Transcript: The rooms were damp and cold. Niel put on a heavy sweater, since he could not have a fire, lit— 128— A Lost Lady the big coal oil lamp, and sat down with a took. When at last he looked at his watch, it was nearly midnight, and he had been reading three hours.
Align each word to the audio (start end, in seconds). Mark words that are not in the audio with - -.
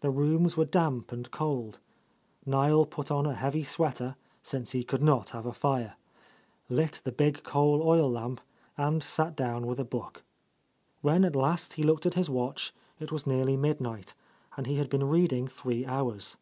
The 0.00 0.10
rooms 0.10 0.56
were 0.56 0.64
damp 0.64 1.12
and 1.12 1.30
cold. 1.30 1.78
Niel 2.44 2.84
put 2.84 3.12
on 3.12 3.26
a 3.26 3.34
heavy 3.36 3.62
sweater, 3.62 4.16
since 4.42 4.72
he 4.72 4.82
could 4.82 5.04
not 5.04 5.30
have 5.30 5.46
a 5.46 5.52
fire, 5.52 5.94
lit— 6.68 7.00
128— 7.04 7.04
A 7.04 7.04
Lost 7.04 7.04
Lady 7.04 7.04
the 7.04 7.12
big 7.12 7.44
coal 7.48 7.80
oil 7.84 8.10
lamp, 8.10 8.40
and 8.76 9.04
sat 9.04 9.36
down 9.36 9.68
with 9.68 9.78
a 9.78 9.84
took. 9.84 10.24
When 11.00 11.24
at 11.24 11.36
last 11.36 11.74
he 11.74 11.84
looked 11.84 12.06
at 12.06 12.14
his 12.14 12.28
watch, 12.28 12.74
it 12.98 13.12
was 13.12 13.24
nearly 13.24 13.56
midnight, 13.56 14.16
and 14.56 14.66
he 14.66 14.78
had 14.78 14.90
been 14.90 15.04
reading 15.08 15.46
three 15.46 15.86
hours. 15.86 16.38